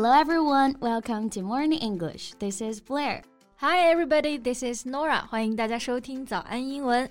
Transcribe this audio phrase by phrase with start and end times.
[0.00, 2.32] Hello everyone, welcome to Morning English.
[2.38, 3.22] This is Blair.
[3.56, 5.26] Hi everybody, this is Norah.
[5.26, 7.10] 欢迎大家收听早安英文。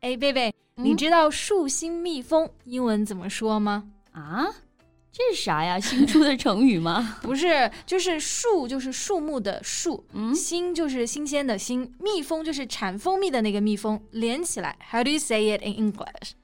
[0.00, 3.84] 哎，贝贝，你知道树心蜜蜂英文怎么说吗？
[4.12, 4.44] 啊，
[5.10, 5.80] 这是啥呀？
[5.80, 7.16] 新出的成语吗？
[7.22, 10.04] 不是，就是树，就是树木的树。
[10.12, 11.56] 嗯，新就是新鲜的。
[11.56, 13.98] 新蜜蜂就是产蜂蜜的那个蜜蜂。
[14.10, 16.34] 连起来，How do you say it in English?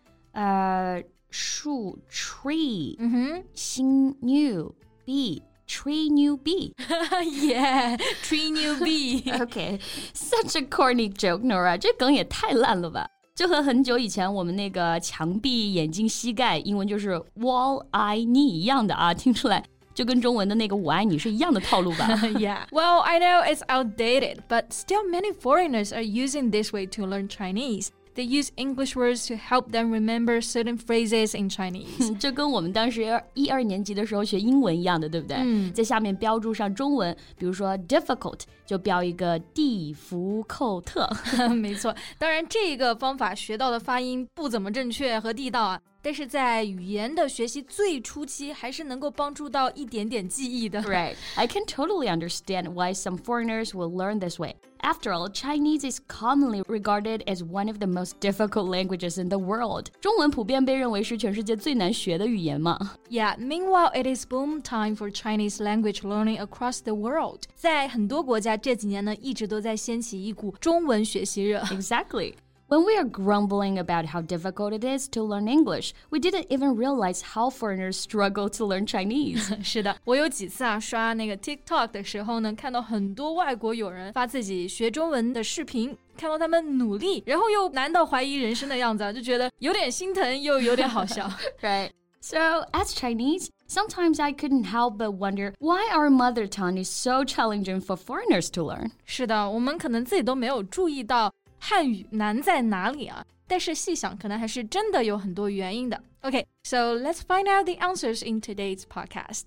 [2.11, 4.74] tree，嗯哼，新 new
[5.05, 5.42] bee。
[5.70, 6.73] Tree New Bee.
[7.23, 9.23] yeah, Tree New Bee.
[9.41, 9.78] okay,
[10.12, 11.78] such a corny joke, Norah.
[11.78, 13.06] 这梗也太烂了吧。
[13.37, 19.64] 就和很久以前我们那个墙壁、眼睛、膝盖，英文就是 wall eye knee 一样的啊，听出来
[19.95, 22.66] 就跟中文的那个我爱你是一样的套路吧？Yeah.
[22.73, 27.28] Well, I know it's outdated, but still many foreigners are using this way to learn
[27.28, 27.89] Chinese.
[28.14, 32.19] They use English words to help them remember certain phrases in Chinese。
[32.19, 35.36] 这跟我们当时一二年级的时候学英文一样的，对不对？
[35.39, 41.08] 嗯，在下面标注上中文，比如说 difficult 就标一个蒂福寇特。
[41.55, 45.81] 没错，当然这个方法学到的发音不怎么正确和地道啊。
[46.02, 50.81] 但是在语言的学习最初期，还是能够帮助到一点点记忆的。
[50.83, 54.55] Right, I can totally understand why some foreigners will learn this way.
[54.81, 59.39] After all, Chinese is commonly regarded as one of the most difficult languages in the
[59.39, 59.88] world.
[60.00, 62.78] 中文普遍被认为是全世界最难学的语言嘛。
[63.09, 67.45] Yeah, meanwhile, it is boom time for Chinese language learning across the world.
[67.55, 71.61] 在很多国家这几年呢，一直都在掀起一股中文学习热。
[71.64, 72.36] Exactly.
[72.69, 76.75] When we are grumbling about how difficult it is to learn English, we didn't even
[76.75, 79.64] realize how foreigners struggle to learn Chinese.
[79.64, 91.30] 是的，我有几次啊刷那个 TikTok 的时候呢，看到很多外国友人发自己学中文的视频，看到他们努力，然后又难到怀疑人生的样子，就觉得有点心疼又有点好笑。
[91.61, 91.91] right.
[92.19, 97.23] So, as Chinese, sometimes I couldn't help but wonder why our mother tongue is so
[97.23, 98.90] challenging for foreigners to learn.
[99.06, 103.25] 是的，我们可能自己都没有注意到 汉语难在哪里啊？
[103.47, 106.03] 但是细想，可能还是真的有很多原因的。
[106.22, 109.43] OK，so、let's find out the answers in today's podcast.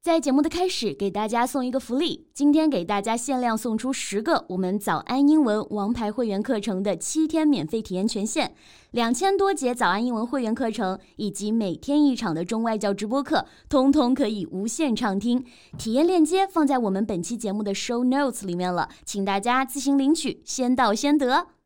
[0.00, 8.54] 在节目的开始，给大家送一个福利，今天给大家限量送出十个我们早安英文王牌会员课程的七天免费体验权限，
[8.92, 15.44] 两千多节早安英文会员课程以及每天一场的中外教直播课，通通可以无限畅听。
[15.76, 21.57] 体验链接放在我们本期节目的 show notes 里面了，请大家自行领取，先到先得。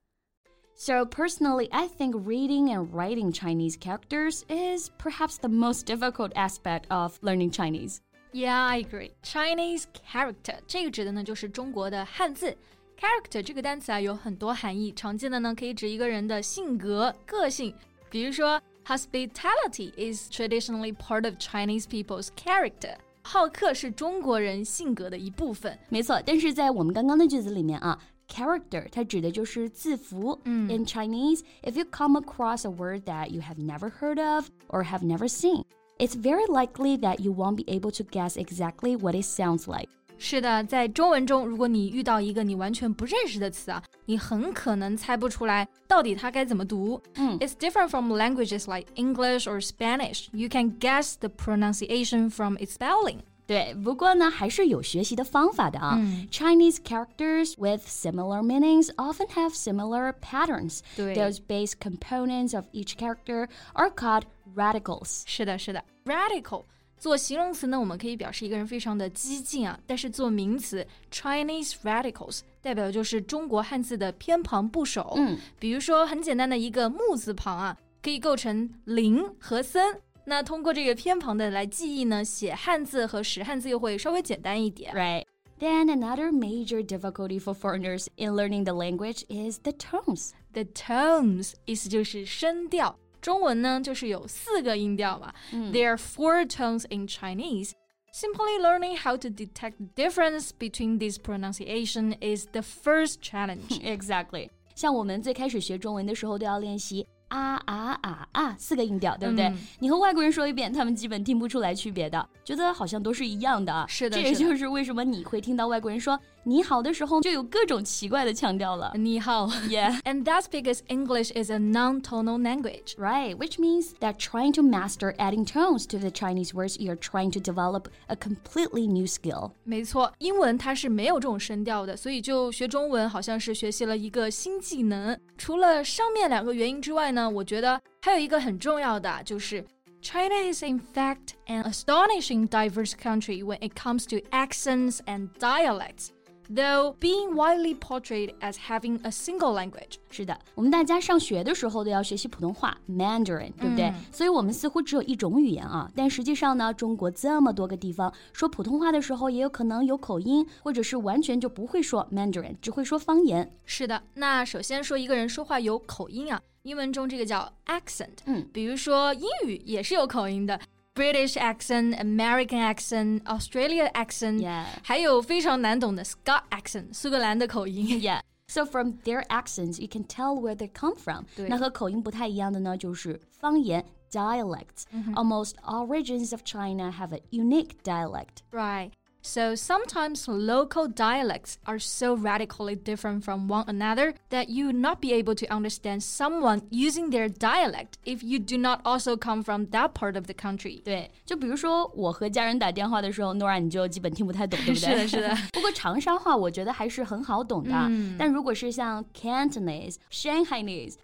[0.82, 6.86] So, personally, I think reading and writing Chinese characters is perhaps the most difficult aspect
[6.90, 8.02] of learning Chinese.
[8.32, 9.12] Yeah, I agree.
[9.24, 12.56] Chinese character 这个指的呢就是中国的汉字。
[13.00, 17.74] Character 这个单词啊有很多含义，常见的呢可以指一个人的性格、个性。
[18.10, 22.96] 比如说，hospitality is traditionally part of Chinese people's character。
[23.22, 25.78] 好客是中国人性格的一部分。
[25.90, 28.00] 没错，但是在我们刚刚的句子里面啊。
[28.30, 30.38] character 它指的就是字符。
[30.44, 35.02] 嗯，In Chinese, if you come across a word that you have never heard of or have
[35.02, 35.64] never seen,
[35.98, 39.88] it's very likely that you won't be able to guess exactly what it sounds like.
[40.22, 47.00] 是的，在中文中，如果你遇到一个你完全不认识的词啊，你很可能猜不出来到底它该怎么读。
[47.16, 50.28] 嗯，It's different from languages like English or Spanish.
[50.32, 53.20] You can guess the pronunciation from its spelling.
[53.46, 55.96] 对，不过呢，还是有学习的方法的啊。
[55.98, 60.80] 嗯、Chinese characters with similar meanings often have similar patterns.
[60.96, 64.24] 对，those base components of each character are called
[64.56, 65.22] radicals.
[65.28, 66.64] 是的，是的，radical。
[67.03, 75.15] 做形容词呢，我们可以表示一个人非常的激进啊，但是做名词，Chinese radicals 代表的就是中国汉字的偏旁部首。
[75.17, 80.01] 嗯，比如说很简单的一个木字旁啊，可以构成林和森。
[80.27, 84.95] 那通过这个偏旁的来记忆呢，写汉字和识汉字又会稍微简单一点。
[84.95, 85.25] Right.
[85.59, 90.31] Then another major difficulty for foreigners in learning the language is the tones.
[90.53, 95.33] The tones 意思就是声调，中文呢就是有四个音调嘛。
[95.53, 97.71] 嗯、There are four tones in Chinese.
[98.13, 103.81] Simply learning how to detect the difference between this pronunciation is the first challenge.
[103.81, 104.51] exactly.
[104.75, 109.51] 像我们最开始学中文的时候，都要练习啊啊啊啊，四个音调，对不对？
[109.79, 113.87] 你和外国人说一遍，他们基本听不出来区别的，觉得好像都是一样的。
[113.89, 116.19] 是的，这也就是为什么你会听到外国人说。
[116.44, 118.94] 你好的时候就有各种奇怪的腔调了。
[118.96, 120.00] 你好，Yeah.
[120.04, 123.36] And that's because English is a non-tonal language, right?
[123.36, 127.40] Which means that trying to master adding tones to the Chinese words, you're trying to
[127.42, 129.52] develop a completely new skill.
[129.66, 135.20] 没错，英文它是没有这种声调的，所以就学中文好像是学习了一个新技能。
[135.38, 139.66] 除了上面两个原因之外呢，我觉得还有一个很重要的就是。
[140.00, 146.10] China is, in fact, an astonishing diverse country when it comes to accents and dialects
[146.49, 149.97] Though being widely portrayed as having a single language.
[150.11, 153.87] 是的，我们大家上学的时候都要学习普通话 Mandarin，对不对？
[153.87, 163.53] 嗯、所以我们似乎只有一种语言啊，但实际上呢，中国这么多个地方说普通话的时候，也有可能有口音，或者是完全就不会说 Mandarin，只会说方言。
[163.65, 168.19] 是的，那首先说一个人说话有口音啊，英文中这个叫 accent。
[168.27, 170.61] 嗯，比如说英语也是有口音的。
[170.94, 174.66] British accent, American accent, Australia accent，、yeah.
[174.82, 178.02] 还有非常难懂的 Scott accent，苏格兰的口音。
[178.02, 178.22] Yeah.
[178.48, 181.26] So from their accents, you can tell where they come from.
[181.36, 184.86] 那和口音不太一样的呢，就是方言 dialects.
[185.14, 188.42] Almost all regions of China have a unique dialect.
[188.52, 188.92] Right.
[189.25, 195.01] So sometimes local dialects are so radically different from one another that you would not
[195.01, 199.67] be able to understand someone using their dialect if you do not also come from
[199.71, 200.83] that part of the country.
[200.83, 204.91] 对，就比如说我和家人打电话的时候，Norah 你就基本听不太懂，对不对？
[204.91, 205.37] 是的，是的。
[205.53, 207.71] 不过长沙话我觉得还是很好懂的，
[208.19, 209.05] 但如果是像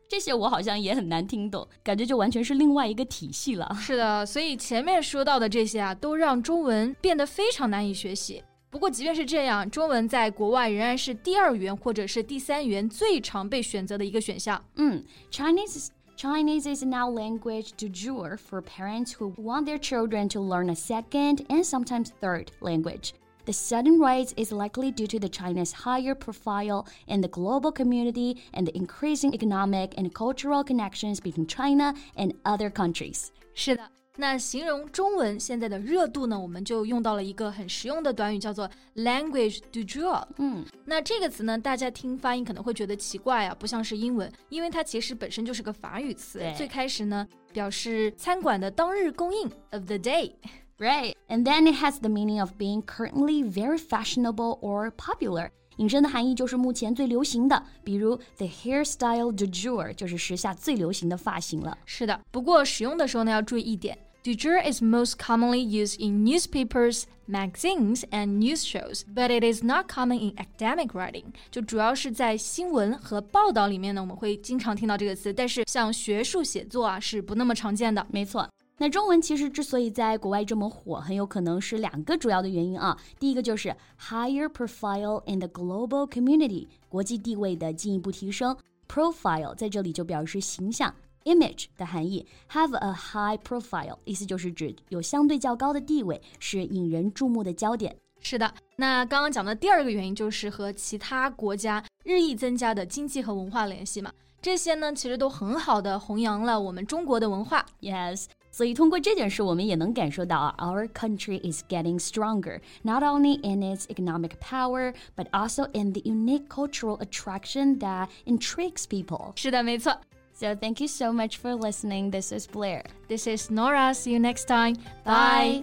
[0.09, 3.77] 这些，我好像也很难听懂，感觉就完全是另外一个体系了。
[3.79, 8.15] 是的，所以前面说到的这些啊，都让中文变得非常难以学。
[8.15, 8.43] 习。
[8.71, 14.63] 不过，即便是这样，中文在国外仍然是第二语言或者是第三语言最常被选择的一个选项。
[14.77, 20.75] 嗯，Chinese Chinese is now language du jour for parents who want their children to learn a
[20.75, 23.11] second and sometimes third language.
[23.48, 28.38] The sudden rise is likely due to the China's higher profile in the global community
[28.54, 33.28] and the increasing economic and cultural connections between China and other countries.
[33.54, 33.90] 是的。
[34.16, 40.24] 那形容中文现在的热度呢，我们就用到了一个很实用的短语，叫做 language du jour。
[40.38, 46.40] 嗯，那这个词呢，大家听发音可能会觉得奇怪啊，不像是英文，因为它其实本身就是个法语词。
[46.56, 50.32] 最开始呢，表示餐馆的当日供应 of the day。
[50.80, 55.50] Right, and then it has the meaning of being currently very fashionable or popular.
[55.78, 61.78] 引申的含义就是目前最流行的，比如 the hairstyle du jour 就是时下最流行的发型了。
[61.86, 63.98] 是的，不过使用的时候呢，要注意一点。
[64.24, 69.88] Du jour is most commonly used in newspapers, magazines, and news shows, but it is not
[69.88, 71.26] common in academic writing.
[71.52, 78.06] 就主要是在新闻和报道里面呢，我们会经常听到这个词，但是像学术写作啊是不那么常见的。
[78.12, 78.48] 没错。
[78.81, 82.97] 那中文其实之所以在国外这么火，很有可能是两个主要的原因啊。
[83.19, 88.57] 第一个就是 higher profile in the global community，国际地位的进一步提升。
[88.89, 90.95] profile 在这里就表示形象
[91.25, 92.25] ，image 的含义。
[92.51, 97.97] have a high profile 意思就是指有相对较高的地位，是引人注目的焦点。
[98.21, 104.13] 是的，那刚刚讲的第二个原因就是和其他国家日益增加的经济和文化联系嘛。
[104.41, 107.67] 这些呢，其实都很好的弘扬了我们中国的文化。
[107.81, 108.27] Yes。
[108.59, 116.01] 所以通过这件事，我们也能感受到 our country is getting stronger, not only in its economic power, but also in the
[116.01, 119.31] unique cultural attraction that intrigues people.
[119.37, 119.97] 是的，没错。
[120.35, 122.11] So thank you so much for listening.
[122.11, 122.83] This is Blair.
[123.07, 123.95] This is Norah.
[123.95, 124.75] See you next time.
[125.05, 125.63] Bye.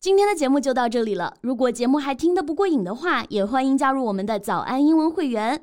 [0.00, 1.32] 今天的节目就到这里了。
[1.42, 5.62] 如果节目还听得不过瘾的话，也欢迎加入我们的早安英文会员。